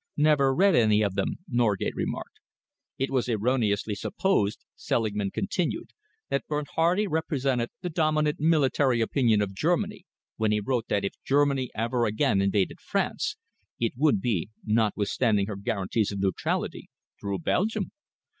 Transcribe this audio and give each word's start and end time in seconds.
"Never 0.17 0.51
read 0.55 0.73
any 0.73 1.03
of 1.03 1.13
them," 1.13 1.35
Norgate 1.47 1.93
remarked. 1.95 2.39
"It 2.97 3.11
was 3.11 3.29
erroneously 3.29 3.93
supposed," 3.93 4.65
Selingman 4.75 5.29
continued, 5.29 5.89
"that 6.29 6.47
Bernhardi 6.47 7.05
represented 7.05 7.69
the 7.81 7.89
dominant 7.91 8.39
military 8.39 8.99
opinion 8.99 9.43
of 9.43 9.53
Germany 9.53 10.07
when 10.37 10.51
he 10.51 10.59
wrote 10.59 10.87
that 10.87 11.05
if 11.05 11.13
Germany 11.23 11.69
ever 11.75 12.07
again 12.07 12.41
invaded 12.41 12.79
France, 12.81 13.37
it 13.79 13.93
would 13.95 14.19
be, 14.19 14.49
notwithstanding 14.65 15.45
her 15.45 15.55
guarantees 15.55 16.11
of 16.11 16.17
neutrality, 16.19 16.89
through 17.19 17.37
Belgium. 17.37 17.91